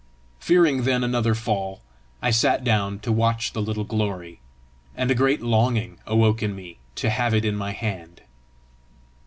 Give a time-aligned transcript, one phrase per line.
[0.39, 1.83] Fearing then another fall,
[2.23, 4.39] I sat down to watch the little glory,
[4.97, 8.21] and a great longing awoke in me to have it in my hand.